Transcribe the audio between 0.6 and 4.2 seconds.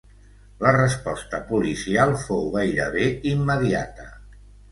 La resposta policial fou gairebé immediata.